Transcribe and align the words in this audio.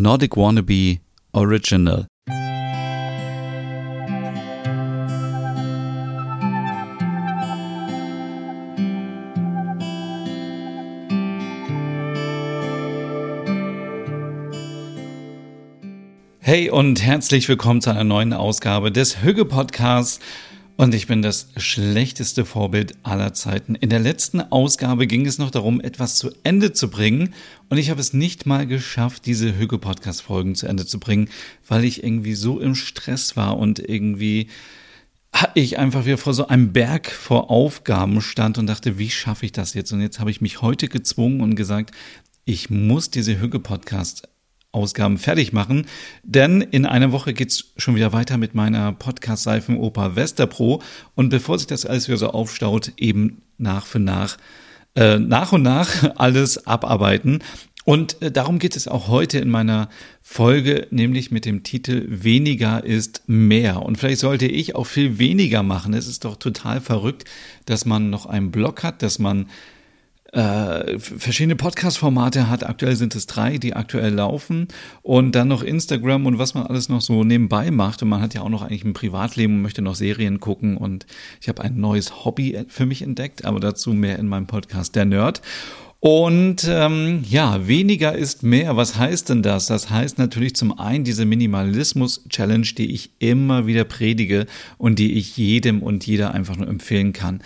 Nordic 0.00 0.36
Wannabe 0.36 0.98
Original. 1.32 2.06
Hey 16.38 16.70
und 16.70 17.02
herzlich 17.02 17.48
willkommen 17.48 17.82
zu 17.82 17.90
einer 17.90 18.04
neuen 18.04 18.32
Ausgabe 18.32 18.90
des 18.90 19.22
Hügge 19.22 19.44
Podcasts. 19.44 20.20
Und 20.80 20.94
ich 20.94 21.08
bin 21.08 21.22
das 21.22 21.48
schlechteste 21.56 22.44
Vorbild 22.44 22.94
aller 23.02 23.34
Zeiten. 23.34 23.74
In 23.74 23.90
der 23.90 23.98
letzten 23.98 24.40
Ausgabe 24.40 25.08
ging 25.08 25.26
es 25.26 25.36
noch 25.36 25.50
darum, 25.50 25.80
etwas 25.80 26.14
zu 26.14 26.30
Ende 26.44 26.72
zu 26.72 26.88
bringen. 26.88 27.34
Und 27.68 27.78
ich 27.78 27.90
habe 27.90 28.00
es 28.00 28.12
nicht 28.12 28.46
mal 28.46 28.64
geschafft, 28.64 29.26
diese 29.26 29.58
Hüge-Podcast-Folgen 29.58 30.54
zu 30.54 30.68
Ende 30.68 30.86
zu 30.86 31.00
bringen, 31.00 31.30
weil 31.66 31.82
ich 31.82 32.04
irgendwie 32.04 32.34
so 32.34 32.60
im 32.60 32.76
Stress 32.76 33.36
war 33.36 33.58
und 33.58 33.80
irgendwie 33.80 34.46
ich 35.54 35.80
einfach 35.80 36.06
wieder 36.06 36.16
vor 36.16 36.32
so 36.32 36.46
einem 36.46 36.72
Berg 36.72 37.10
vor 37.10 37.50
Aufgaben 37.50 38.20
stand 38.20 38.56
und 38.56 38.68
dachte, 38.68 38.98
wie 38.98 39.10
schaffe 39.10 39.46
ich 39.46 39.52
das 39.52 39.74
jetzt? 39.74 39.90
Und 39.90 40.00
jetzt 40.00 40.20
habe 40.20 40.30
ich 40.30 40.40
mich 40.40 40.62
heute 40.62 40.86
gezwungen 40.86 41.40
und 41.40 41.56
gesagt, 41.56 41.90
ich 42.44 42.70
muss 42.70 43.10
diese 43.10 43.40
Hüge-Podcast 43.40 44.28
Ausgaben 44.72 45.16
fertig 45.16 45.52
machen, 45.52 45.86
denn 46.22 46.60
in 46.60 46.84
einer 46.84 47.10
Woche 47.10 47.32
geht's 47.32 47.72
schon 47.78 47.94
wieder 47.94 48.12
weiter 48.12 48.36
mit 48.36 48.54
meiner 48.54 48.92
Podcast-Seifenoper 48.92 50.14
Westerpro 50.14 50.82
und 51.14 51.30
bevor 51.30 51.58
sich 51.58 51.66
das 51.66 51.86
alles 51.86 52.08
wieder 52.08 52.18
so 52.18 52.30
aufstaut, 52.30 52.92
eben 52.98 53.42
nach 53.56 53.86
für 53.86 53.98
nach, 53.98 54.36
äh, 54.94 55.18
nach 55.18 55.52
und 55.52 55.62
nach 55.62 56.14
alles 56.16 56.66
abarbeiten. 56.66 57.42
Und 57.88 58.20
äh, 58.20 58.30
darum 58.30 58.58
geht 58.58 58.76
es 58.76 58.86
auch 58.86 59.08
heute 59.08 59.38
in 59.38 59.48
meiner 59.48 59.88
Folge, 60.20 60.86
nämlich 60.90 61.30
mit 61.30 61.46
dem 61.46 61.62
Titel 61.62 62.04
Weniger 62.06 62.84
ist 62.84 63.22
mehr. 63.26 63.80
Und 63.80 63.96
vielleicht 63.96 64.20
sollte 64.20 64.46
ich 64.46 64.74
auch 64.74 64.84
viel 64.84 65.18
weniger 65.18 65.62
machen. 65.62 65.94
Es 65.94 66.06
ist 66.06 66.26
doch 66.26 66.36
total 66.36 66.82
verrückt, 66.82 67.24
dass 67.64 67.86
man 67.86 68.10
noch 68.10 68.26
einen 68.26 68.50
Blog 68.50 68.82
hat, 68.82 69.02
dass 69.02 69.18
man 69.18 69.46
äh, 70.32 70.98
verschiedene 70.98 71.56
Podcast-Formate 71.56 72.50
hat. 72.50 72.68
Aktuell 72.68 72.96
sind 72.96 73.14
es 73.14 73.26
drei, 73.26 73.58
die 73.58 73.74
aktuell 73.74 74.12
laufen. 74.12 74.68
Und 75.02 75.32
dann 75.32 75.48
noch 75.48 75.62
Instagram 75.62 76.26
und 76.26 76.38
was 76.38 76.54
man 76.54 76.66
alles 76.66 76.88
noch 76.88 77.00
so 77.00 77.24
nebenbei 77.24 77.70
macht. 77.70 78.02
Und 78.02 78.10
man 78.10 78.20
hat 78.20 78.34
ja 78.34 78.42
auch 78.42 78.48
noch 78.48 78.62
eigentlich 78.62 78.84
ein 78.84 78.92
Privatleben 78.92 79.54
und 79.54 79.62
möchte 79.62 79.82
noch 79.82 79.94
Serien 79.94 80.40
gucken. 80.40 80.76
Und 80.76 81.06
ich 81.40 81.48
habe 81.48 81.62
ein 81.62 81.80
neues 81.80 82.24
Hobby 82.24 82.58
für 82.68 82.86
mich 82.86 83.02
entdeckt, 83.02 83.44
aber 83.44 83.60
dazu 83.60 83.94
mehr 83.94 84.18
in 84.18 84.28
meinem 84.28 84.46
Podcast 84.46 84.96
Der 84.96 85.04
Nerd. 85.04 85.40
Und 86.00 86.64
ähm, 86.68 87.24
ja, 87.28 87.66
weniger 87.66 88.14
ist 88.14 88.44
mehr. 88.44 88.76
Was 88.76 88.96
heißt 88.96 89.30
denn 89.30 89.42
das? 89.42 89.66
Das 89.66 89.90
heißt 89.90 90.16
natürlich 90.18 90.54
zum 90.54 90.78
einen 90.78 91.02
diese 91.02 91.24
Minimalismus-Challenge, 91.24 92.68
die 92.76 92.92
ich 92.92 93.10
immer 93.18 93.66
wieder 93.66 93.82
predige 93.82 94.46
und 94.76 95.00
die 95.00 95.14
ich 95.14 95.36
jedem 95.36 95.82
und 95.82 96.06
jeder 96.06 96.34
einfach 96.34 96.56
nur 96.56 96.68
empfehlen 96.68 97.12
kann. 97.12 97.42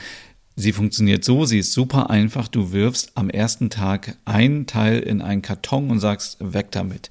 Sie 0.55 0.73
funktioniert 0.73 1.25
so, 1.25 1.45
sie 1.45 1.61
ist 1.61 1.73
super 1.73 2.11
einfach. 2.11 2.49
Du 2.49 2.73
wirfst 2.73 3.13
am 3.15 3.31
ersten 3.31 3.71
Tag 3.71 4.17
ein 4.25 4.67
Teil 4.67 5.01
in 5.01 5.23
einen 5.23 5.43
Karton 5.43 5.91
und 5.91 5.99
sagst, 5.99 6.37
weg 6.41 6.71
damit. 6.73 7.11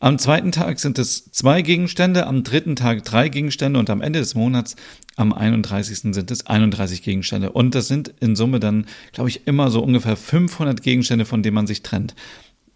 Am 0.00 0.16
zweiten 0.18 0.52
Tag 0.52 0.78
sind 0.78 0.98
es 0.98 1.32
zwei 1.32 1.60
Gegenstände, 1.60 2.28
am 2.28 2.44
dritten 2.44 2.76
Tag 2.76 3.04
drei 3.04 3.28
Gegenstände 3.28 3.80
und 3.80 3.90
am 3.90 4.00
Ende 4.00 4.20
des 4.20 4.36
Monats, 4.36 4.76
am 5.16 5.32
31. 5.32 6.14
sind 6.14 6.30
es 6.30 6.46
31 6.46 7.02
Gegenstände. 7.02 7.50
Und 7.50 7.74
das 7.74 7.88
sind 7.88 8.14
in 8.20 8.36
Summe 8.36 8.60
dann, 8.60 8.86
glaube 9.12 9.28
ich, 9.28 9.48
immer 9.48 9.70
so 9.70 9.82
ungefähr 9.82 10.16
500 10.16 10.82
Gegenstände, 10.82 11.24
von 11.24 11.42
denen 11.42 11.56
man 11.56 11.66
sich 11.66 11.82
trennt. 11.82 12.14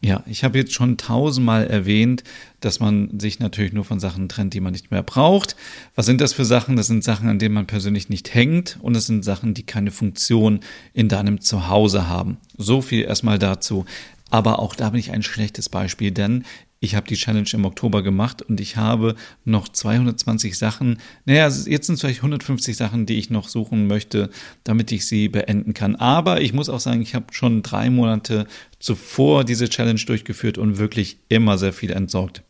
Ja, 0.05 0.25
ich 0.27 0.43
habe 0.43 0.59
jetzt 0.59 0.73
schon 0.75 0.97
tausendmal 0.97 1.69
erwähnt, 1.69 2.25
dass 2.59 2.81
man 2.81 3.21
sich 3.21 3.39
natürlich 3.39 3.73
nur 3.73 3.85
von 3.85 4.01
Sachen 4.01 4.29
trennt, 4.29 4.53
die 4.53 4.61
man 4.61 4.73
nicht 4.73 4.91
mehr 4.91 5.05
braucht. 5.05 5.55
Was 5.95 6.07
sind 6.07 6.21
das 6.21 6.33
für 6.33 6.45
Sachen? 6.45 6.75
Das 6.75 6.89
sind 6.89 7.05
Sachen, 7.05 7.29
an 7.29 7.39
denen 7.39 7.55
man 7.55 7.69
persönlich 7.69 8.09
nicht 8.09 8.35
hängt 8.35 8.79
und 8.83 8.95
das 8.95 9.07
sind 9.07 9.25
Sachen, 9.25 9.55
die 9.55 9.63
keine 9.63 9.93
Funktion 9.93 10.59
in 10.93 11.09
deinem 11.09 11.41
Zuhause 11.41 12.09
haben. 12.09 12.39
So 12.59 12.83
viel 12.83 13.05
erstmal 13.05 13.39
dazu. 13.39 13.85
Aber 14.29 14.59
auch 14.59 14.75
da 14.75 14.91
bin 14.91 14.99
ich 14.99 15.13
ein 15.13 15.23
schlechtes 15.23 15.69
Beispiel, 15.69 16.11
denn 16.11 16.45
ich 16.83 16.97
habe 16.97 17.07
die 17.07 17.15
Challenge 17.15 17.49
im 17.53 17.65
Oktober 17.65 18.03
gemacht 18.03 18.43
und 18.43 18.61
ich 18.61 18.77
habe 18.77 19.15
noch 19.45 19.69
220 19.69 20.59
Sachen, 20.59 20.99
naja, 21.25 21.45
jetzt 21.45 21.87
sind 21.87 21.95
es 21.95 22.01
vielleicht 22.01 22.19
150 22.19 22.77
Sachen, 22.77 23.07
die 23.07 23.19
ich 23.19 23.31
noch 23.31 23.49
suchen 23.49 23.87
möchte, 23.87 24.31
damit 24.65 24.91
ich 24.91 25.07
sie 25.07 25.29
beenden 25.29 25.75
kann. 25.75 25.95
Aber 25.95 26.41
ich 26.41 26.53
muss 26.53 26.69
auch 26.69 26.81
sagen, 26.81 27.01
ich 27.01 27.15
habe 27.15 27.27
schon 27.31 27.63
drei 27.63 27.89
Monate 27.89 28.49
zuvor 28.81 29.45
diese 29.45 29.69
Challenge 29.69 30.01
durchgeführt 30.05 30.59
und 30.59 30.79
wirklich 30.79 31.19
immer 31.29 31.57
sehr 31.57 31.73
viel 31.73 31.93
entsorgt. 31.93 32.43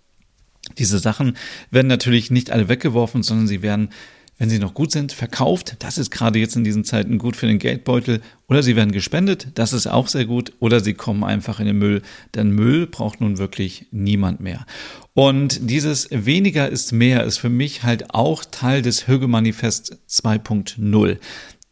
Diese 0.78 0.99
Sachen 0.99 1.37
werden 1.70 1.88
natürlich 1.88 2.31
nicht 2.31 2.50
alle 2.50 2.70
weggeworfen, 2.70 3.22
sondern 3.22 3.47
sie 3.47 3.60
werden 3.60 3.91
wenn 4.38 4.50
sie 4.50 4.59
noch 4.59 4.75
gut 4.75 4.91
sind, 4.91 5.12
verkauft. 5.12 5.76
Das 5.81 5.98
ist 5.98 6.10
gerade 6.10 6.38
jetzt 6.38 6.56
in 6.56 6.65
diesen 6.65 6.84
Zeiten 6.84 7.19
gut 7.19 7.37
für 7.37 7.47
den 7.47 7.59
Geldbeutel. 7.59 8.20
Oder 8.48 8.62
sie 8.62 8.75
werden 8.76 8.93
gespendet. 8.93 9.48
Das 9.54 9.72
ist 9.72 9.87
auch 9.87 10.09
sehr 10.09 10.25
gut. 10.25 10.53
Oder 10.59 10.81
sie 10.81 10.94
kommen 10.94 11.22
einfach 11.22 11.60
in 11.60 11.66
den 11.66 11.78
Müll. 11.78 12.03
Denn 12.34 12.50
Müll 12.50 12.87
braucht 12.87 13.20
nun 13.20 13.38
wirklich 13.38 13.87
niemand 13.93 14.41
mehr. 14.41 14.66
Und 15.15 15.70
dieses 15.70 16.09
weniger 16.10 16.69
ist 16.69 16.93
mehr 16.93 17.25
ist 17.25 17.38
für 17.38 17.50
mich 17.50 17.82
halt 17.82 18.15
auch 18.15 18.44
Teil 18.44 18.82
des 18.82 19.06
Hüge-Manifest 19.06 19.98
2.0. 20.09 21.19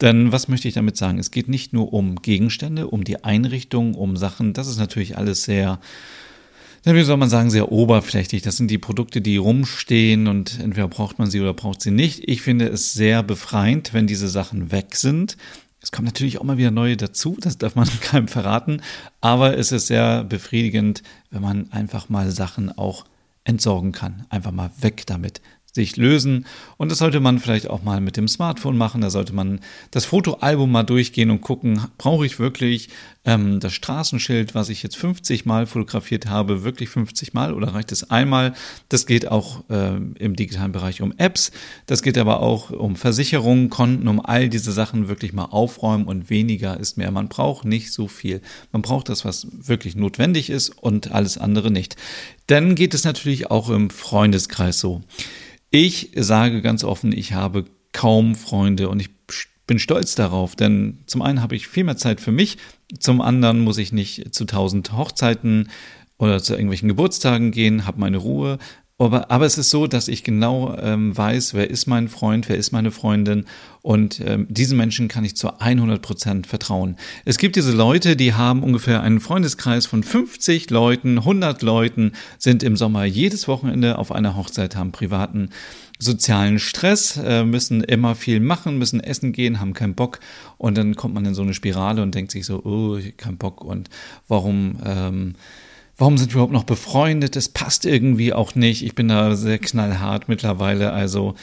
Denn 0.01 0.33
was 0.33 0.49
möchte 0.49 0.69
ich 0.69 0.75
damit 0.75 0.97
sagen? 0.97 1.19
Es 1.19 1.31
geht 1.31 1.49
nicht 1.49 1.73
nur 1.73 1.93
um 1.93 2.17
Gegenstände, 2.23 2.87
um 2.87 3.05
die 3.05 3.25
Einrichtung, 3.25 3.95
um 3.95 4.17
Sachen. 4.17 4.53
Das 4.53 4.67
ist 4.67 4.79
natürlich 4.79 5.19
alles 5.19 5.43
sehr 5.43 5.81
wie 6.85 7.03
soll 7.03 7.17
man 7.17 7.29
sagen, 7.29 7.51
sehr 7.51 7.71
oberflächlich. 7.71 8.43
Das 8.43 8.57
sind 8.57 8.71
die 8.71 8.79
Produkte, 8.79 9.21
die 9.21 9.37
rumstehen 9.37 10.27
und 10.27 10.59
entweder 10.61 10.89
braucht 10.89 11.19
man 11.19 11.31
sie 11.31 11.41
oder 11.41 11.55
braucht 11.55 11.83
sie 11.83 11.91
nicht. 11.91 12.29
Ich 12.29 12.43
finde 12.43 12.69
es 12.69 12.93
sehr 12.93 13.23
befreiend, 13.23 13.93
wenn 13.93 14.07
diese 14.07 14.29
Sachen 14.29 14.73
weg 14.73 14.97
sind. 14.97 15.37
Es 15.83 15.93
kommen 15.93 16.07
natürlich 16.07 16.39
auch 16.39 16.45
mal 16.45 16.59
wieder 16.59 16.71
neue 16.71 16.97
dazu, 16.97 17.37
das 17.41 17.59
darf 17.59 17.75
man 17.75 17.89
keinem 18.01 18.29
verraten, 18.29 18.83
aber 19.21 19.57
es 19.57 19.73
ist 19.73 19.87
sehr 19.87 20.25
befriedigend, 20.25 21.03
wenn 21.31 21.43
man 21.43 21.73
einfach 21.73 22.09
mal 22.09 22.31
Sachen 22.31 22.77
auch 22.77 23.05
entsorgen 23.45 23.93
kann. 23.93 24.27
Einfach 24.29 24.53
mal 24.53 24.71
weg 24.81 25.05
damit 25.07 25.41
sich 25.73 25.97
lösen. 25.97 26.47
Und 26.77 26.91
das 26.91 26.99
sollte 26.99 27.21
man 27.21 27.39
vielleicht 27.39 27.71
auch 27.71 27.83
mal 27.83 28.01
mit 28.01 28.17
dem 28.17 28.29
Smartphone 28.29 28.77
machen. 28.77 29.01
Da 29.01 29.11
sollte 29.11 29.33
man 29.33 29.61
das 29.91 30.05
Fotoalbum 30.05 30.71
mal 30.71 30.83
durchgehen 30.83 31.31
und 31.31 31.41
gucken, 31.41 31.81
brauche 31.99 32.27
ich 32.27 32.39
wirklich 32.39 32.89
ähm, 33.25 33.61
das 33.61 33.75
Straßenschild, 33.75 34.55
was 34.55 34.69
ich 34.69 34.83
jetzt 34.83 34.97
50 34.97 35.45
Mal 35.47 35.67
fotografiert 35.67 36.27
habe, 36.27 36.65
wirklich 36.65 36.89
50 36.89 37.35
Mal 37.35 37.55
oder 37.55 37.75
reicht 37.75 37.93
es 37.93 38.11
einmal? 38.11 38.55
Das 38.89 39.07
geht 39.07 39.29
auch 39.29 39.69
äh, 39.69 39.97
im 40.19 40.37
digitalen 40.37 40.73
Bereich 40.73 41.03
um 41.03 41.13
Apps. 41.19 41.53
Das 41.87 42.03
geht 42.03 42.19
aber 42.19 42.41
auch 42.41 42.71
um 42.71 42.97
Versicherungen, 42.97 43.71
Konten, 43.71 44.09
um 44.09 44.25
all 44.25 44.49
diese 44.49 44.73
Sachen 44.73 45.09
wirklich 45.09 45.33
mal 45.33 45.45
aufräumen 45.45 46.07
und 46.07 46.31
weniger 46.31 46.81
ist 46.81 46.97
mehr. 46.97 47.11
Man 47.11 47.29
braucht 47.29 47.65
nicht 47.65 47.93
so 47.93 48.09
viel. 48.09 48.41
Man 48.73 48.83
braucht 48.83 49.09
das, 49.09 49.25
was 49.25 49.47
wirklich 49.53 49.97
notwendig 49.97 50.51
ist 50.51 50.71
und 50.71 51.13
alles 51.13 51.39
andere 51.39 51.71
nicht. 51.71 51.97
Dann 52.47 52.75
geht 52.75 52.95
es 52.95 53.05
natürlich 53.05 53.51
auch 53.51 53.71
im 53.71 53.91
Freundeskreis 53.91 54.81
so. 54.81 55.03
Ich 55.71 56.11
sage 56.17 56.63
ganz 56.63 56.83
offen, 56.83 57.13
ich 57.13 57.33
habe 57.33 57.65
kaum 57.93 58.35
Freunde 58.35 58.89
und 58.89 59.01
ich 59.01 59.11
bin 59.67 59.79
stolz 59.79 60.17
darauf, 60.17 60.57
denn 60.57 60.99
zum 61.07 61.23
einen 61.23 61.41
habe 61.41 61.55
ich 61.55 61.69
viel 61.69 61.85
mehr 61.85 61.97
Zeit 61.97 62.21
für 62.21 62.33
mich, 62.33 62.59
zum 62.99 63.21
anderen 63.21 63.61
muss 63.61 63.79
ich 63.79 63.93
nicht 63.93 64.35
zu 64.35 64.45
tausend 64.47 64.93
Hochzeiten 64.93 65.71
oder 66.19 66.43
zu 66.43 66.55
irgendwelchen 66.55 66.89
Geburtstagen 66.89 67.53
gehen, 67.53 67.87
habe 67.87 68.01
meine 68.01 68.17
Ruhe, 68.17 68.59
aber, 69.01 69.31
aber 69.31 69.47
es 69.47 69.57
ist 69.57 69.71
so, 69.71 69.87
dass 69.87 70.09
ich 70.09 70.25
genau 70.25 70.77
ähm, 70.77 71.17
weiß, 71.17 71.55
wer 71.55 71.71
ist 71.71 71.87
mein 71.87 72.09
Freund, 72.09 72.51
wer 72.51 72.57
ist 72.57 72.71
meine 72.71 72.91
Freundin. 72.91 73.47
Und 73.81 74.21
ähm, 74.21 74.47
diesen 74.51 74.77
Menschen 74.77 75.09
kann 75.09 75.25
ich 75.25 75.37
zu 75.37 75.59
100 75.59 76.03
Prozent 76.03 76.47
vertrauen. 76.47 76.97
Es 77.25 77.39
gibt 77.39 77.57
diese 77.57 77.73
Leute, 77.73 78.15
die 78.15 78.35
haben 78.35 78.63
ungefähr 78.63 79.01
einen 79.01 79.21
Freundeskreis 79.21 79.87
von 79.87 80.03
50 80.03 80.69
Leuten, 80.69 81.17
100 81.17 81.63
Leuten, 81.63 82.13
sind 82.37 82.63
im 82.63 82.77
Sommer 82.77 83.05
jedes 83.07 83.49
Wochenende 83.49 83.97
auf 83.97 84.13
einer 84.13 84.37
Hochzeit, 84.37 84.77
haben 84.77 84.93
privaten 84.93 85.49
sozialen 85.99 86.59
Stress, 86.59 87.17
äh, 87.17 87.45
müssen 87.45 87.83
immer 87.83 88.15
viel 88.15 88.41
machen, 88.41 88.77
müssen 88.77 89.01
essen 89.01 89.33
gehen, 89.33 89.61
haben 89.61 89.73
keinen 89.73 89.95
Bock. 89.95 90.21
Und 90.59 90.77
dann 90.77 90.95
kommt 90.95 91.15
man 91.15 91.25
in 91.25 91.35
so 91.35 91.41
eine 91.41 91.55
Spirale 91.55 92.03
und 92.03 92.15
denkt 92.15 92.33
sich 92.33 92.45
so, 92.45 92.63
oh, 92.65 92.97
ich 92.99 93.07
hab 93.07 93.19
keinen 93.19 93.39
Bock. 93.39 93.65
Und 93.65 93.89
warum... 94.29 94.77
Ähm, 94.85 95.35
warum 96.01 96.17
sind 96.17 96.31
wir 96.31 96.37
überhaupt 96.37 96.53
noch 96.53 96.65
befreundet? 96.65 97.37
Das 97.37 97.51
passt 97.51 97.85
irgendwie 97.85 98.33
auch 98.33 98.55
nicht. 98.55 98.83
Ich 98.85 98.95
bin 98.95 99.09
da 99.09 99.37
sehr 99.37 99.59
knallhart 99.59 100.29
mittlerweile. 100.29 100.93
Also 100.93 101.35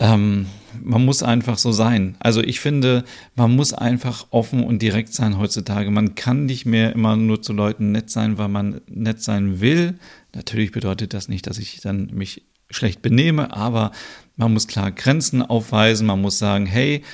ähm, 0.00 0.46
man 0.82 1.04
muss 1.04 1.22
einfach 1.22 1.56
so 1.56 1.70
sein. 1.70 2.16
Also 2.18 2.42
ich 2.42 2.58
finde, 2.58 3.04
man 3.36 3.54
muss 3.54 3.72
einfach 3.72 4.26
offen 4.30 4.64
und 4.64 4.82
direkt 4.82 5.14
sein 5.14 5.38
heutzutage. 5.38 5.92
Man 5.92 6.16
kann 6.16 6.46
nicht 6.46 6.66
mehr 6.66 6.92
immer 6.92 7.14
nur 7.14 7.42
zu 7.42 7.52
Leuten 7.52 7.92
nett 7.92 8.10
sein, 8.10 8.38
weil 8.38 8.48
man 8.48 8.80
nett 8.88 9.22
sein 9.22 9.60
will. 9.60 9.94
Natürlich 10.34 10.72
bedeutet 10.72 11.14
das 11.14 11.28
nicht, 11.28 11.46
dass 11.46 11.58
ich 11.58 11.80
dann 11.80 12.10
mich 12.12 12.42
schlecht 12.70 13.02
benehme, 13.02 13.54
aber 13.54 13.92
man 14.34 14.52
muss 14.52 14.66
klar 14.66 14.90
Grenzen 14.90 15.42
aufweisen. 15.42 16.08
Man 16.08 16.20
muss 16.20 16.40
sagen, 16.40 16.66
hey, 16.66 17.04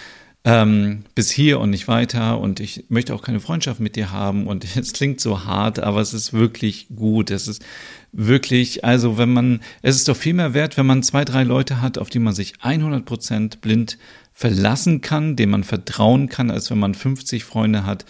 ähm, 0.45 1.05
bis 1.15 1.31
hier 1.31 1.61
und 1.61 1.71
nicht 1.71 1.89
weiter. 1.89 2.39
Und 2.41 2.61
ich 2.61 2.85
möchte 2.89 3.15
auch 3.15 3.23
keine 3.23 3.41
Freundschaft 3.41 3.81
mit 3.81 3.97
dir 3.97 4.11
haben. 4.11 4.47
Und 4.47 4.65
es 4.77 4.93
klingt 4.93 5.21
so 5.21 5.45
hart, 5.45 5.81
aber 5.81 6.01
es 6.01 6.15
ist 6.15 6.33
wirklich 6.33 6.89
gut. 6.95 7.31
Es 7.31 7.49
ist 7.49 7.65
wirklich, 8.13 8.85
also 8.85 9.19
wenn 9.19 9.33
man, 9.33 9.61
es 9.83 9.97
ist 9.97 10.09
doch 10.09 10.17
viel 10.17 10.35
mehr 10.35 10.55
wert, 10.55 10.77
wenn 10.77 10.87
man 10.87 11.03
zwei, 11.03 11.25
drei 11.25 11.43
Leute 11.43 11.81
hat, 11.81 11.99
auf 11.99 12.11
die 12.11 12.19
man 12.19 12.35
sich 12.35 12.55
100 12.61 13.05
Prozent 13.05 13.61
blind 13.61 13.99
verlassen 14.33 15.01
kann, 15.01 15.37
dem 15.37 15.51
man 15.51 15.65
vertrauen 15.65 16.29
kann, 16.29 16.51
als 16.51 16.71
wenn 16.71 16.79
man 16.79 16.95
50 16.95 17.45
Freunde 17.45 17.85
hat 17.85 18.05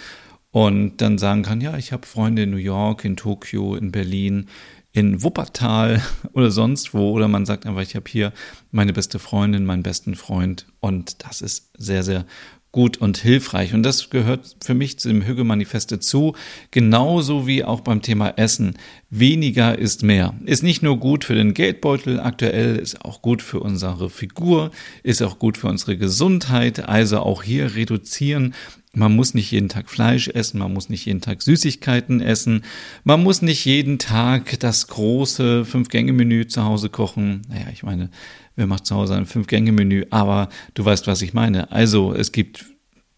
und 0.50 0.98
dann 0.98 1.18
sagen 1.18 1.42
kann, 1.42 1.60
ja, 1.60 1.76
ich 1.76 1.92
habe 1.92 2.06
Freunde 2.06 2.42
in 2.42 2.50
New 2.50 2.56
York, 2.56 3.04
in 3.04 3.16
Tokio, 3.16 3.74
in 3.76 3.92
Berlin, 3.92 4.48
in 4.92 5.22
Wuppertal 5.22 6.02
oder 6.32 6.50
sonst 6.50 6.94
wo. 6.94 7.10
Oder 7.12 7.28
man 7.28 7.46
sagt 7.46 7.66
einfach, 7.66 7.82
ich 7.82 7.96
habe 7.96 8.10
hier 8.10 8.32
meine 8.70 8.92
beste 8.92 9.18
Freundin, 9.18 9.64
meinen 9.64 9.82
besten 9.82 10.14
Freund. 10.14 10.66
Und 10.80 11.24
das 11.24 11.40
ist 11.40 11.70
sehr, 11.76 12.02
sehr 12.02 12.24
gut 12.70 12.98
und 12.98 13.16
hilfreich. 13.16 13.72
Und 13.72 13.82
das 13.82 14.10
gehört 14.10 14.56
für 14.62 14.74
mich 14.74 14.98
zu 14.98 15.08
dem 15.08 15.24
Hügge-Manifest 15.24 15.90
dazu, 15.90 16.34
genauso 16.70 17.46
wie 17.46 17.64
auch 17.64 17.80
beim 17.80 18.02
Thema 18.02 18.28
Essen. 18.36 18.74
Weniger 19.08 19.78
ist 19.78 20.02
mehr. 20.02 20.34
Ist 20.44 20.62
nicht 20.62 20.82
nur 20.82 20.98
gut 20.98 21.24
für 21.24 21.34
den 21.34 21.54
Geldbeutel 21.54 22.20
aktuell, 22.20 22.76
ist 22.76 23.04
auch 23.04 23.22
gut 23.22 23.40
für 23.40 23.60
unsere 23.60 24.10
Figur, 24.10 24.70
ist 25.02 25.22
auch 25.22 25.38
gut 25.38 25.56
für 25.56 25.68
unsere 25.68 25.96
Gesundheit. 25.96 26.88
Also 26.88 27.20
auch 27.20 27.42
hier 27.42 27.74
reduzieren 27.74 28.54
man 28.94 29.14
muss 29.14 29.34
nicht 29.34 29.50
jeden 29.50 29.68
Tag 29.68 29.90
Fleisch 29.90 30.28
essen, 30.28 30.58
man 30.58 30.72
muss 30.72 30.88
nicht 30.88 31.04
jeden 31.04 31.20
Tag 31.20 31.42
Süßigkeiten 31.42 32.20
essen, 32.20 32.64
man 33.04 33.22
muss 33.22 33.42
nicht 33.42 33.64
jeden 33.64 33.98
Tag 33.98 34.58
das 34.60 34.86
große 34.86 35.64
Fünf-Gänge-Menü 35.64 36.46
zu 36.46 36.64
Hause 36.64 36.88
kochen. 36.88 37.42
Naja, 37.48 37.66
ich 37.72 37.82
meine, 37.82 38.10
wer 38.56 38.66
macht 38.66 38.86
zu 38.86 38.94
Hause 38.94 39.14
ein 39.14 39.26
Fünf-Gänge-Menü? 39.26 40.06
Aber 40.10 40.48
du 40.74 40.84
weißt, 40.84 41.06
was 41.06 41.22
ich 41.22 41.34
meine. 41.34 41.70
Also 41.70 42.14
es 42.14 42.32
gibt 42.32 42.64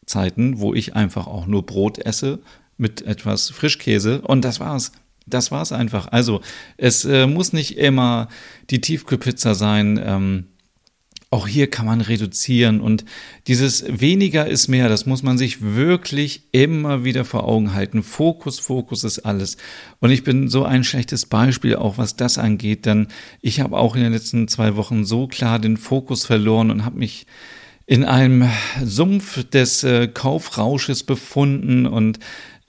Zeiten, 0.07 0.59
wo 0.59 0.75
ich 0.75 0.97
einfach 0.97 1.27
auch 1.27 1.47
nur 1.47 1.65
Brot 1.65 1.99
esse 1.99 2.41
mit 2.77 3.03
etwas 3.03 3.51
Frischkäse 3.51 4.23
und 4.23 4.45
das 4.45 4.59
war's. 4.59 4.93
Das 5.27 5.53
war's 5.53 5.71
einfach. 5.71 6.09
Also 6.11 6.41
es 6.77 7.05
äh, 7.05 7.27
muss 7.27 7.53
nicht 7.53 7.79
immer 7.79 8.29
die 8.71 8.81
Tiefkühlpizza 8.81 9.55
sein. 9.55 10.01
Ähm, 10.03 10.47
auch 11.33 11.47
hier 11.47 11.71
kann 11.71 11.87
man 11.87 12.01
reduzieren 12.01 12.81
und 12.81 13.05
dieses 13.47 13.85
weniger 13.89 14.49
ist 14.49 14.67
mehr, 14.67 14.89
das 14.89 15.07
muss 15.07 15.23
man 15.23 15.39
sich 15.39 15.63
wirklich 15.63 16.43
immer 16.51 17.05
wieder 17.05 17.25
vor 17.25 17.45
Augen 17.45 17.73
halten. 17.73 18.03
Fokus, 18.03 18.59
Fokus 18.59 19.05
ist 19.05 19.21
alles. 19.21 19.57
Und 20.01 20.11
ich 20.11 20.25
bin 20.25 20.49
so 20.49 20.65
ein 20.65 20.83
schlechtes 20.83 21.27
Beispiel 21.27 21.77
auch, 21.77 21.99
was 21.99 22.17
das 22.17 22.37
angeht, 22.37 22.85
denn 22.85 23.07
ich 23.41 23.61
habe 23.61 23.79
auch 23.79 23.95
in 23.95 24.03
den 24.03 24.13
letzten 24.13 24.49
zwei 24.49 24.75
Wochen 24.75 25.05
so 25.05 25.29
klar 25.29 25.61
den 25.61 25.77
Fokus 25.77 26.27
verloren 26.27 26.73
und 26.73 26.85
habe 26.85 26.99
mich 26.99 27.27
in 27.87 28.05
einem 28.05 28.49
Sumpf 28.85 29.45
des 29.51 29.85
äh, 29.85 30.09
Kaufrausches 30.09 31.05
befunden 31.05 31.87
und 31.87 32.19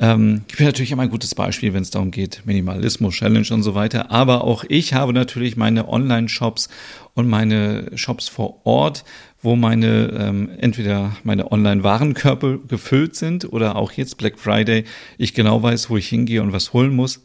ähm, 0.01 0.41
ich 0.49 0.57
bin 0.57 0.65
natürlich 0.65 0.91
immer 0.91 1.03
ein 1.03 1.11
gutes 1.11 1.35
Beispiel, 1.35 1.73
wenn 1.75 1.83
es 1.83 1.91
darum 1.91 2.09
geht, 2.09 2.41
Minimalismus, 2.45 3.13
Challenge 3.13 3.47
und 3.51 3.61
so 3.61 3.75
weiter. 3.75 4.09
Aber 4.09 4.43
auch 4.43 4.65
ich 4.67 4.95
habe 4.95 5.13
natürlich 5.13 5.55
meine 5.57 5.87
Online-Shops 5.87 6.69
und 7.13 7.29
meine 7.29 7.91
Shops 7.95 8.27
vor 8.27 8.65
Ort, 8.65 9.05
wo 9.43 9.55
meine 9.55 10.11
ähm, 10.19 10.49
entweder 10.57 11.15
meine 11.23 11.51
Online-Warenkörper 11.51 12.57
gefüllt 12.67 13.15
sind 13.15 13.53
oder 13.53 13.75
auch 13.75 13.91
jetzt 13.91 14.17
Black 14.17 14.39
Friday, 14.39 14.85
ich 15.19 15.35
genau 15.35 15.61
weiß, 15.61 15.91
wo 15.91 15.97
ich 15.97 16.09
hingehe 16.09 16.41
und 16.41 16.51
was 16.51 16.73
holen 16.73 16.95
muss. 16.95 17.21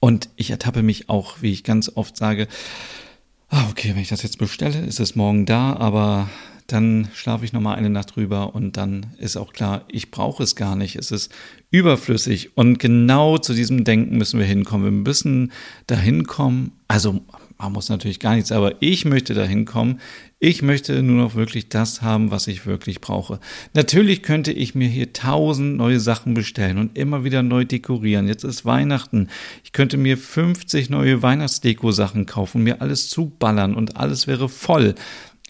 Und 0.00 0.30
ich 0.36 0.50
ertappe 0.50 0.82
mich 0.82 1.10
auch, 1.10 1.42
wie 1.42 1.52
ich 1.52 1.64
ganz 1.64 1.92
oft 1.94 2.16
sage, 2.16 2.48
ah, 3.50 3.66
okay, 3.70 3.90
wenn 3.90 4.02
ich 4.02 4.08
das 4.08 4.22
jetzt 4.22 4.38
bestelle, 4.38 4.80
ist 4.80 5.00
es 5.00 5.16
morgen 5.16 5.44
da, 5.44 5.74
aber 5.74 6.30
dann 6.68 7.08
schlafe 7.14 7.46
ich 7.46 7.54
nochmal 7.54 7.76
eine 7.76 7.88
Nacht 7.88 8.14
drüber 8.14 8.54
und 8.54 8.76
dann 8.76 9.06
ist 9.18 9.36
auch 9.36 9.54
klar, 9.54 9.84
ich 9.88 10.10
brauche 10.10 10.42
es 10.42 10.54
gar 10.54 10.76
nicht. 10.76 10.96
Es 10.96 11.10
ist 11.10 11.32
überflüssig. 11.70 12.56
Und 12.56 12.78
genau 12.78 13.38
zu 13.38 13.54
diesem 13.54 13.84
Denken 13.84 14.18
müssen 14.18 14.38
wir 14.38 14.46
hinkommen. 14.46 14.84
Wir 14.84 14.92
müssen 14.92 15.50
dahin 15.86 16.26
kommen. 16.26 16.72
Also 16.86 17.22
man 17.58 17.72
muss 17.72 17.88
natürlich 17.88 18.20
gar 18.20 18.36
nichts, 18.36 18.52
aber 18.52 18.74
ich 18.80 19.04
möchte 19.04 19.34
dahin 19.34 19.64
kommen. 19.64 19.98
Ich 20.38 20.62
möchte 20.62 21.02
nur 21.02 21.16
noch 21.16 21.34
wirklich 21.34 21.68
das 21.68 22.02
haben, 22.02 22.30
was 22.30 22.46
ich 22.46 22.66
wirklich 22.66 23.00
brauche. 23.00 23.40
Natürlich 23.74 24.22
könnte 24.22 24.52
ich 24.52 24.76
mir 24.76 24.86
hier 24.86 25.12
tausend 25.12 25.76
neue 25.76 25.98
Sachen 25.98 26.34
bestellen 26.34 26.78
und 26.78 26.96
immer 26.96 27.24
wieder 27.24 27.42
neu 27.42 27.64
dekorieren. 27.64 28.28
Jetzt 28.28 28.44
ist 28.44 28.64
Weihnachten. 28.64 29.28
Ich 29.64 29.72
könnte 29.72 29.96
mir 29.96 30.16
50 30.16 30.90
neue 30.90 31.22
Weihnachtsdeko-Sachen 31.22 32.26
kaufen, 32.26 32.62
mir 32.62 32.80
alles 32.80 33.08
zuballern 33.08 33.74
und 33.74 33.96
alles 33.96 34.28
wäre 34.28 34.48
voll. 34.48 34.94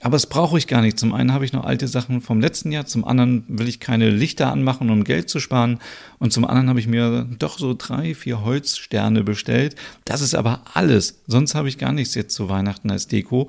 Aber 0.01 0.13
das 0.13 0.27
brauche 0.27 0.59
ich 0.59 0.69
gar 0.69 0.81
nicht. 0.81 0.99
Zum 0.99 1.13
einen 1.13 1.33
habe 1.33 1.45
ich 1.45 1.53
noch 1.53 1.65
alte 1.65 1.89
Sachen 1.89 2.21
vom 2.21 2.41
letzten 2.41 2.71
Jahr, 2.71 2.87
zum 2.87 3.05
anderen 3.05 3.45
will 3.49 3.69
ich 3.69 3.81
keine 3.81 4.11
Lichter 4.11 4.53
anmachen, 4.53 4.91
um 4.91 5.03
Geld 5.03 5.29
zu 5.29 5.41
sparen. 5.41 5.81
Und 6.19 6.33
zum 6.33 6.45
anderen 6.45 6.69
habe 6.69 6.79
ich 6.79 6.87
mir 6.87 7.27
doch 7.39 7.59
so 7.59 7.75
drei, 7.77 8.15
vier 8.15 8.45
Holzsterne 8.45 9.25
bestellt. 9.25 9.75
Das 10.05 10.21
ist 10.21 10.35
aber 10.35 10.63
alles. 10.73 11.21
Sonst 11.27 11.55
habe 11.55 11.69
ich 11.69 11.79
gar 11.79 11.93
nichts 11.93 12.15
jetzt 12.15 12.35
zu 12.35 12.49
Weihnachten 12.49 12.91
als 12.91 13.09
Deko. 13.09 13.49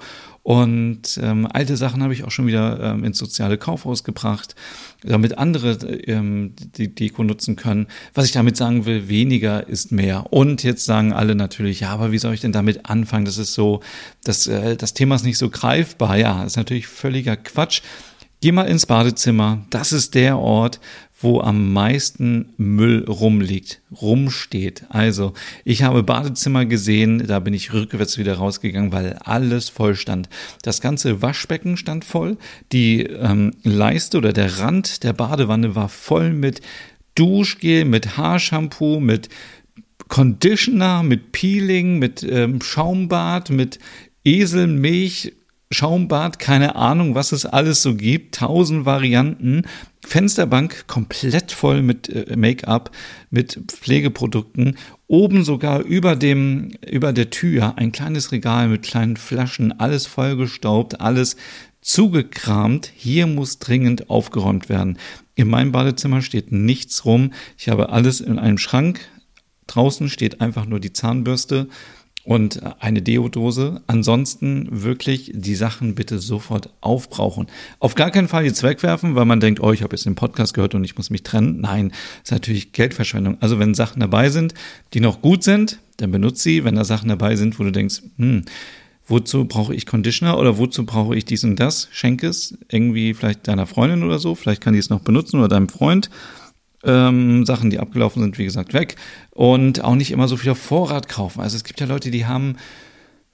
Und 0.49 1.19
ähm, 1.21 1.47
alte 1.53 1.77
Sachen 1.77 2.01
habe 2.01 2.11
ich 2.11 2.23
auch 2.23 2.31
schon 2.31 2.47
wieder 2.47 2.79
ähm, 2.81 3.03
ins 3.03 3.19
soziale 3.19 3.59
Kaufhaus 3.59 4.03
gebracht, 4.03 4.55
damit 5.03 5.37
andere 5.37 5.73
ähm, 6.07 6.55
die 6.75 6.87
Deko 6.87 7.23
nutzen 7.23 7.55
können. 7.55 7.85
Was 8.15 8.25
ich 8.25 8.31
damit 8.31 8.57
sagen 8.57 8.87
will, 8.87 9.09
weniger 9.09 9.69
ist 9.69 9.91
mehr. 9.91 10.33
Und 10.33 10.63
jetzt 10.63 10.85
sagen 10.85 11.13
alle 11.13 11.35
natürlich, 11.35 11.81
ja, 11.81 11.91
aber 11.91 12.11
wie 12.11 12.17
soll 12.17 12.33
ich 12.33 12.41
denn 12.41 12.51
damit 12.51 12.89
anfangen? 12.89 13.25
Das 13.25 13.37
ist 13.37 13.53
so, 13.53 13.81
das, 14.23 14.47
äh, 14.47 14.75
das 14.75 14.95
Thema 14.95 15.13
ist 15.13 15.23
nicht 15.23 15.37
so 15.37 15.51
greifbar. 15.51 16.17
Ja, 16.17 16.43
ist 16.43 16.57
natürlich 16.57 16.87
völliger 16.87 17.37
Quatsch. 17.37 17.83
Geh 18.41 18.51
mal 18.51 18.63
ins 18.63 18.87
Badezimmer. 18.87 19.63
Das 19.69 19.91
ist 19.91 20.15
der 20.15 20.39
Ort, 20.39 20.79
wo 21.21 21.41
am 21.41 21.73
meisten 21.73 22.53
Müll 22.57 23.03
rumliegt, 23.03 23.81
rumsteht. 24.01 24.85
Also, 24.89 25.33
ich 25.65 25.83
habe 25.83 26.01
Badezimmer 26.01 26.65
gesehen, 26.65 27.27
da 27.27 27.39
bin 27.39 27.53
ich 27.53 27.73
rückwärts 27.73 28.17
wieder 28.17 28.35
rausgegangen, 28.35 28.93
weil 28.93 29.13
alles 29.25 29.67
voll 29.67 29.95
stand. 29.95 30.29
Das 30.61 30.79
ganze 30.79 31.21
Waschbecken 31.21 31.75
stand 31.75 32.05
voll, 32.05 32.37
die 32.71 33.03
ähm, 33.03 33.53
Leiste 33.63 34.17
oder 34.17 34.31
der 34.31 34.59
Rand 34.59 35.03
der 35.03 35.13
Badewanne 35.13 35.75
war 35.75 35.89
voll 35.89 36.31
mit 36.31 36.61
Duschgel, 37.15 37.83
mit 37.83 38.15
Haarshampoo, 38.15 39.01
mit 39.01 39.27
Conditioner, 40.07 41.03
mit 41.03 41.33
Peeling, 41.33 41.99
mit 41.99 42.23
ähm, 42.23 42.61
Schaumbad, 42.61 43.49
mit 43.49 43.77
Eselmilch, 44.23 45.33
Schaumbad, 45.71 46.39
keine 46.39 46.75
Ahnung, 46.75 47.13
was 47.13 47.31
es 47.31 47.45
alles 47.45 47.83
so 47.83 47.95
gibt, 47.95 48.35
tausend 48.35 48.85
Varianten. 48.85 49.63
Fensterbank 50.03 50.87
komplett 50.87 51.51
voll 51.51 51.83
mit 51.83 52.09
äh, 52.09 52.35
Make-up, 52.35 52.89
mit 53.29 53.61
Pflegeprodukten. 53.67 54.77
Oben 55.05 55.43
sogar 55.43 55.81
über 55.81 56.15
dem, 56.15 56.71
über 56.89 57.13
der 57.13 57.29
Tür 57.29 57.77
ein 57.77 57.91
kleines 57.91 58.31
Regal 58.31 58.67
mit 58.67 58.81
kleinen 58.81 59.15
Flaschen, 59.15 59.79
alles 59.79 60.07
vollgestaubt, 60.07 61.01
alles 61.01 61.35
zugekramt. 61.81 62.91
Hier 62.95 63.27
muss 63.27 63.59
dringend 63.59 64.09
aufgeräumt 64.09 64.69
werden. 64.69 64.97
In 65.35 65.49
meinem 65.49 65.71
Badezimmer 65.71 66.23
steht 66.23 66.51
nichts 66.51 67.05
rum. 67.05 67.31
Ich 67.59 67.69
habe 67.69 67.89
alles 67.89 68.21
in 68.21 68.39
einem 68.39 68.57
Schrank. 68.57 69.01
Draußen 69.67 70.09
steht 70.09 70.41
einfach 70.41 70.65
nur 70.65 70.79
die 70.79 70.93
Zahnbürste 70.93 71.67
und 72.29 72.61
eine 72.79 73.01
Deodose. 73.01 73.81
Ansonsten 73.87 74.67
wirklich 74.69 75.31
die 75.33 75.55
Sachen 75.55 75.95
bitte 75.95 76.19
sofort 76.19 76.69
aufbrauchen. 76.79 77.47
Auf 77.79 77.95
gar 77.95 78.11
keinen 78.11 78.27
Fall 78.27 78.45
jetzt 78.45 78.61
wegwerfen, 78.61 79.15
weil 79.15 79.25
man 79.25 79.39
denkt, 79.39 79.61
oh, 79.61 79.71
ich 79.71 79.81
habe 79.81 79.95
jetzt 79.95 80.05
den 80.05 80.13
Podcast 80.13 80.53
gehört 80.53 80.75
und 80.75 80.83
ich 80.83 80.95
muss 80.95 81.09
mich 81.09 81.23
trennen. 81.23 81.59
Nein, 81.61 81.91
ist 82.23 82.31
natürlich 82.31 82.71
Geldverschwendung. 82.71 83.37
Also 83.39 83.57
wenn 83.57 83.73
Sachen 83.73 83.99
dabei 83.99 84.29
sind, 84.29 84.53
die 84.93 84.99
noch 84.99 85.23
gut 85.23 85.43
sind, 85.43 85.79
dann 85.97 86.11
benutze 86.11 86.43
sie. 86.43 86.63
Wenn 86.63 86.75
da 86.75 86.85
Sachen 86.85 87.09
dabei 87.09 87.35
sind, 87.35 87.57
wo 87.57 87.63
du 87.63 87.71
denkst, 87.71 88.03
hm, 88.17 88.43
wozu 89.07 89.45
brauche 89.45 89.73
ich 89.73 89.87
Conditioner 89.87 90.37
oder 90.37 90.59
wozu 90.59 90.85
brauche 90.85 91.15
ich 91.15 91.25
dies 91.25 91.43
und 91.43 91.55
das, 91.55 91.87
schenke 91.91 92.27
es 92.27 92.55
irgendwie 92.69 93.15
vielleicht 93.15 93.47
deiner 93.47 93.65
Freundin 93.65 94.03
oder 94.03 94.19
so. 94.19 94.35
Vielleicht 94.35 94.61
kann 94.61 94.73
die 94.73 94.79
es 94.79 94.91
noch 94.91 94.99
benutzen 94.99 95.39
oder 95.39 95.47
deinem 95.47 95.67
Freund 95.67 96.11
ähm, 96.83 97.45
Sachen, 97.45 97.69
die 97.69 97.79
abgelaufen 97.79 98.21
sind, 98.21 98.37
wie 98.37 98.45
gesagt, 98.45 98.73
weg. 98.73 98.95
Und 99.31 99.83
auch 99.83 99.95
nicht 99.95 100.11
immer 100.11 100.27
so 100.27 100.37
viel 100.37 100.51
auf 100.51 100.59
Vorrat 100.59 101.09
kaufen. 101.09 101.41
Also 101.41 101.57
es 101.57 101.63
gibt 101.63 101.79
ja 101.79 101.85
Leute, 101.85 102.11
die 102.11 102.25
haben 102.25 102.55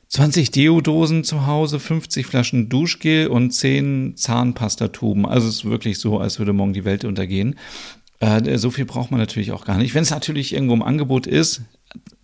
20 0.07 0.51
Deodosen 0.51 1.23
zu 1.23 1.45
Hause, 1.45 1.79
50 1.79 2.25
Flaschen 2.25 2.69
Duschgel 2.69 3.27
und 3.27 3.51
10 3.51 4.13
Zahnpastatuben. 4.15 5.25
Also 5.25 5.47
es 5.47 5.55
ist 5.55 5.65
wirklich 5.65 5.99
so, 5.99 6.19
als 6.19 6.39
würde 6.39 6.53
morgen 6.53 6.73
die 6.73 6.85
Welt 6.85 7.05
untergehen. 7.05 7.55
Äh, 8.19 8.57
so 8.57 8.71
viel 8.71 8.85
braucht 8.85 9.11
man 9.11 9.19
natürlich 9.19 9.51
auch 9.51 9.65
gar 9.65 9.77
nicht. 9.77 9.93
Wenn 9.93 10.03
es 10.03 10.11
natürlich 10.11 10.53
irgendwo 10.53 10.73
im 10.73 10.83
Angebot 10.83 11.27
ist, 11.27 11.61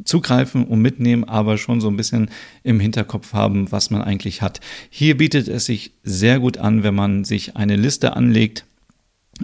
zugreifen 0.04 0.66
und 0.66 0.82
mitnehmen, 0.82 1.24
aber 1.24 1.58
schon 1.58 1.82
so 1.82 1.88
ein 1.88 1.98
bisschen 1.98 2.30
im 2.64 2.80
Hinterkopf 2.80 3.34
haben, 3.34 3.72
was 3.72 3.90
man 3.90 4.02
eigentlich 4.02 4.42
hat. 4.42 4.60
Hier 4.90 5.18
bietet 5.18 5.48
es 5.48 5.66
sich 5.66 5.92
sehr 6.04 6.40
gut 6.40 6.58
an, 6.58 6.84
wenn 6.84 6.96
man 6.96 7.24
sich 7.24 7.56
eine 7.56 7.76
Liste 7.76 8.16
anlegt 8.16 8.66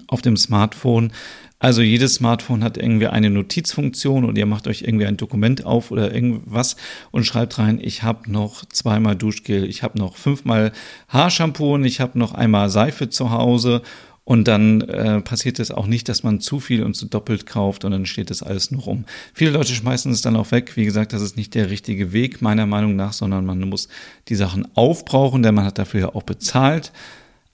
auf 0.07 0.21
dem 0.21 0.37
Smartphone 0.37 1.11
Also 1.59 1.81
jedes 1.81 2.15
Smartphone 2.15 2.63
hat 2.63 2.77
irgendwie 2.77 3.07
eine 3.07 3.31
Notizfunktion 3.31 4.25
und 4.25 4.37
ihr 4.37 4.45
macht 4.45 4.67
euch 4.67 4.83
irgendwie 4.83 5.07
ein 5.07 5.17
Dokument 5.17 5.65
auf 5.65 5.89
oder 5.89 6.13
irgendwas 6.13 6.75
und 7.09 7.25
schreibt 7.25 7.57
rein, 7.57 7.79
ich 7.81 8.03
habe 8.03 8.31
noch 8.31 8.63
zweimal 8.65 9.15
Duschgel, 9.15 9.67
ich 9.67 9.81
habe 9.81 9.97
noch 9.97 10.17
fünfmal 10.17 10.71
Haarshampoo 11.09 11.73
und 11.73 11.85
ich 11.85 11.99
habe 11.99 12.19
noch 12.19 12.35
einmal 12.35 12.69
Seife 12.69 13.09
zu 13.09 13.31
Hause 13.31 13.81
und 14.23 14.47
dann 14.47 14.81
äh, 14.81 15.21
passiert 15.21 15.57
es 15.57 15.71
auch 15.71 15.87
nicht, 15.87 16.09
dass 16.09 16.21
man 16.21 16.41
zu 16.41 16.59
viel 16.59 16.83
und 16.83 16.95
zu 16.95 17.05
doppelt 17.05 17.45
kauft 17.45 17.85
und 17.85 17.91
dann 17.91 18.05
steht 18.05 18.29
das 18.29 18.43
alles 18.43 18.71
nur 18.71 18.81
rum. 18.81 19.05
Viele 19.33 19.51
Leute 19.51 19.73
schmeißen 19.73 20.11
es 20.11 20.21
dann 20.21 20.35
auch 20.35 20.51
weg. 20.51 20.75
Wie 20.75 20.83
gesagt, 20.83 21.13
das 21.13 21.21
ist 21.21 21.37
nicht 21.37 21.55
der 21.55 21.69
richtige 21.69 22.11
Weg 22.11 22.41
meiner 22.41 22.65
Meinung 22.65 22.97
nach, 22.97 23.13
sondern 23.13 23.45
man 23.45 23.61
muss 23.61 23.87
die 24.27 24.35
Sachen 24.35 24.67
aufbrauchen, 24.75 25.43
denn 25.43 25.55
man 25.55 25.63
hat 25.63 25.79
dafür 25.79 25.99
ja 26.01 26.09
auch 26.09 26.23
bezahlt. 26.23 26.91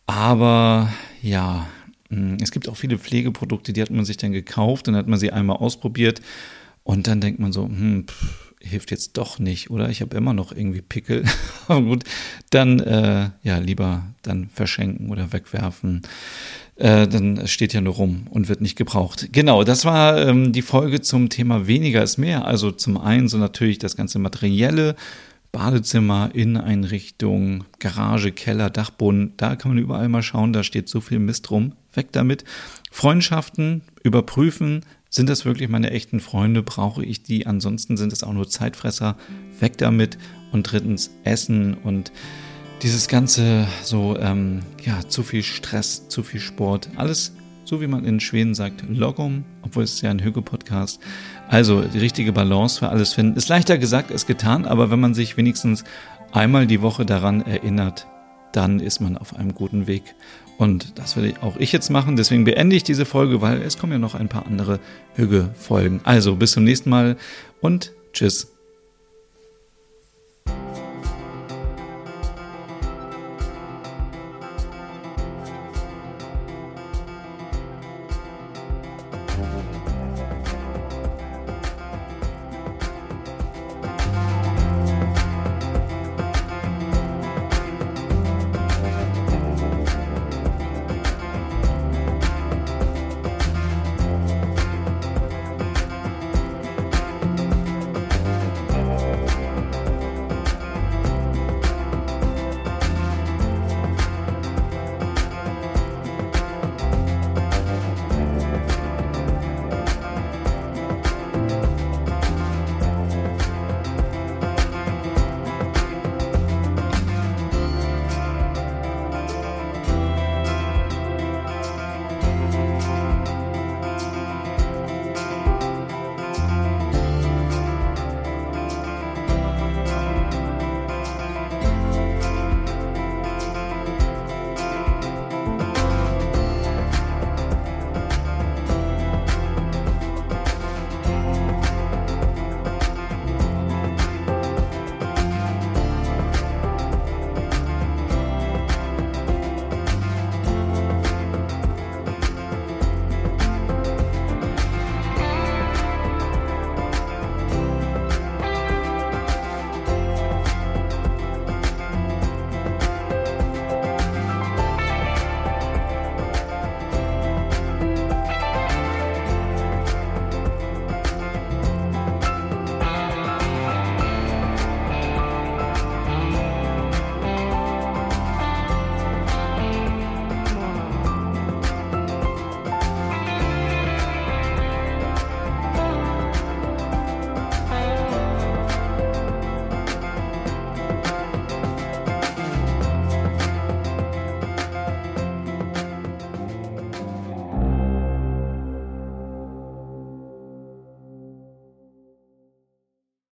Aber 0.08 0.92
ja, 1.22 1.68
es 2.42 2.52
gibt 2.52 2.70
auch 2.70 2.78
viele 2.78 2.98
Pflegeprodukte, 2.98 3.74
die 3.74 3.82
hat 3.82 3.92
man 3.92 4.06
sich 4.06 4.18
dann 4.18 4.32
gekauft, 4.32 4.88
dann 4.88 4.96
hat 4.96 5.08
man 5.08 5.20
sie 5.20 5.32
einmal 5.32 5.58
ausprobiert 5.58 6.22
und 6.84 7.08
dann 7.08 7.22
denkt 7.22 7.40
man 7.40 7.52
so, 7.52 7.66
hm, 7.66 8.06
pff, 8.08 8.54
hilft 8.64 8.92
jetzt 8.92 9.18
doch 9.18 9.40
nicht, 9.40 9.70
oder? 9.70 9.90
Ich 9.90 10.02
habe 10.02 10.16
immer 10.16 10.34
noch 10.34 10.52
irgendwie 10.52 10.82
Pickel. 10.82 11.26
Aber 11.68 11.82
gut, 11.82 12.04
dann 12.50 12.80
äh, 12.80 13.30
ja 13.44 13.58
lieber 13.58 14.04
dann 14.22 14.50
verschenken 14.50 15.10
oder 15.10 15.34
wegwerfen. 15.34 16.02
Äh, 16.76 17.08
dann 17.08 17.46
steht 17.46 17.74
ja 17.74 17.82
nur 17.82 17.94
rum 17.94 18.28
und 18.30 18.50
wird 18.50 18.62
nicht 18.62 18.78
gebraucht. 18.78 19.30
Genau, 19.32 19.64
das 19.64 19.86
war 19.86 20.18
ähm, 20.28 20.54
die 20.54 20.62
Folge 20.62 21.02
zum 21.02 21.30
Thema 21.30 21.68
weniger 21.68 22.02
ist 22.02 22.18
mehr. 22.18 22.46
Also 22.46 22.72
zum 22.72 22.98
einen 22.98 23.28
so 23.28 23.38
natürlich 23.38 23.80
das 23.80 23.96
ganze 23.96 24.18
materielle, 24.18 24.96
Badezimmer, 25.54 26.32
Inneneinrichtung, 26.34 27.64
Garage, 27.80 28.34
Keller, 28.34 28.70
Dachboden, 28.70 29.34
da 29.38 29.56
kann 29.56 29.72
man 29.72 29.78
überall 29.78 30.10
mal 30.10 30.24
schauen, 30.24 30.52
da 30.52 30.64
steht 30.64 30.90
so 30.90 31.00
viel 31.00 31.20
Mist 31.20 31.50
rum. 31.52 31.74
Weg 31.94 32.12
damit. 32.12 32.44
Freundschaften 32.92 33.84
überprüfen, 34.04 34.82
sind 35.16 35.30
das 35.30 35.46
wirklich 35.46 35.70
meine 35.70 35.92
echten 35.92 36.20
Freunde? 36.20 36.64
Brauche 36.64 37.06
ich 37.06 37.22
die? 37.22 37.46
Ansonsten 37.46 37.98
sind 37.98 38.12
es 38.12 38.24
auch 38.24 38.34
nur 38.34 38.50
Zeitfresser. 38.50 39.16
Weg 39.60 39.78
damit. 39.78 40.18
Und 40.52 40.64
drittens 40.64 41.12
Essen 41.24 41.76
und 41.76 42.12
dieses 42.82 43.08
ganze 43.08 43.68
so, 43.84 44.18
ähm, 44.18 44.62
ja, 44.84 45.08
zu 45.08 45.22
viel 45.22 45.44
Stress, 45.44 46.08
zu 46.10 46.24
viel 46.24 46.40
Sport. 46.40 46.90
Alles 46.96 47.34
so 47.66 47.82
wie 47.82 47.88
man 47.88 48.06
in 48.06 48.20
Schweden 48.20 48.56
sagt, 48.56 48.84
Logum, 48.88 49.44
obwohl 49.62 49.84
es 49.84 50.02
ja 50.02 50.12
ein 50.12 50.24
Hüge-Podcast. 50.24 51.00
Also 51.48 51.82
die 51.82 52.00
richtige 52.00 52.32
Balance 52.34 52.80
für 52.80 52.90
alles 52.90 53.14
finden. 53.14 53.38
Ist 53.38 53.50
leichter 53.50 53.78
gesagt 53.78 54.12
als 54.12 54.26
getan, 54.26 54.66
aber 54.66 54.92
wenn 54.92 55.00
man 55.00 55.14
sich 55.14 55.38
wenigstens 55.38 55.84
einmal 56.32 56.68
die 56.68 56.82
Woche 56.82 57.06
daran 57.06 57.42
erinnert, 57.42 58.08
dann 58.52 58.80
ist 58.80 59.00
man 59.00 59.18
auf 59.18 59.36
einem 59.36 59.54
guten 59.54 59.88
Weg. 59.88 60.16
Und 60.58 61.00
das 61.00 61.16
werde 61.16 61.34
auch 61.42 61.58
ich 61.58 61.72
jetzt 61.72 61.90
machen. 61.90 62.16
Deswegen 62.16 62.44
beende 62.44 62.76
ich 62.76 62.84
diese 62.84 63.06
Folge, 63.06 63.42
weil 63.42 63.62
es 63.62 63.78
kommen 63.78 63.94
ja 63.94 64.00
noch 64.00 64.16
ein 64.16 64.30
paar 64.30 64.46
andere 64.46 64.80
Hüge-Folgen. 65.16 66.02
Also 66.04 66.36
bis 66.36 66.52
zum 66.52 66.64
nächsten 66.64 66.90
Mal 66.90 67.18
und 67.62 67.92
tschüss. 68.14 68.53